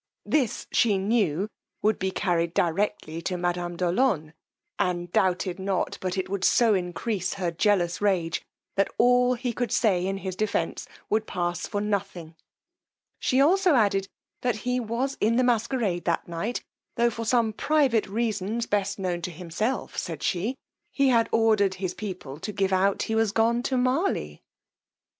This 0.25 0.65
she 0.71 0.97
knew 0.97 1.47
would 1.83 1.99
be 1.99 2.09
carried 2.09 2.55
directly 2.55 3.21
to 3.21 3.37
madame 3.37 3.75
de 3.77 3.85
Olonne, 3.85 4.33
and 4.79 5.11
doubted 5.11 5.59
not 5.59 5.99
but 6.01 6.17
it 6.17 6.27
would 6.27 6.43
so 6.43 6.73
increase 6.73 7.35
her 7.35 7.51
jealous 7.51 8.01
rage, 8.01 8.41
that 8.75 8.91
all 8.97 9.35
he 9.35 9.53
could 9.53 9.71
say 9.71 10.03
in 10.07 10.17
his 10.17 10.35
defence 10.35 10.87
would 11.11 11.27
pass 11.27 11.67
for 11.67 11.79
nothing: 11.81 12.33
she 13.19 13.39
also 13.39 13.75
added, 13.75 14.07
that 14.41 14.55
he 14.65 14.79
was 14.79 15.17
in 15.21 15.35
the 15.35 15.43
masquerade 15.43 16.05
that 16.05 16.27
night, 16.27 16.63
tho' 16.95 17.11
for 17.11 17.23
some 17.23 17.53
private 17.53 18.07
reasons 18.07 18.65
best 18.65 18.97
known 18.97 19.21
to 19.21 19.29
himself, 19.29 19.95
said 19.99 20.23
she, 20.23 20.57
he 20.91 21.09
had 21.09 21.29
ordered 21.31 21.75
his 21.75 21.93
people 21.93 22.39
to 22.39 22.51
give 22.51 22.73
out 22.73 23.03
he 23.03 23.13
was 23.13 23.31
gone 23.31 23.61
to 23.61 23.77
Marli. 23.77 24.41